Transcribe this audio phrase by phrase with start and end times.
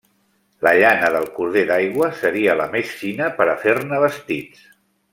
[0.67, 4.69] La llana del corder d'aigua seria la més fina per a fer-ne vestits.